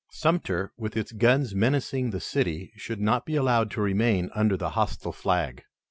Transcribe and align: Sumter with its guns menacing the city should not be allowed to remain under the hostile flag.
Sumter 0.09 0.73
with 0.77 0.97
its 0.97 1.11
guns 1.11 1.53
menacing 1.53 2.09
the 2.09 2.19
city 2.19 2.73
should 2.75 2.99
not 2.99 3.23
be 3.23 3.35
allowed 3.35 3.69
to 3.69 3.81
remain 3.81 4.31
under 4.33 4.57
the 4.57 4.71
hostile 4.71 5.11
flag. 5.13 5.61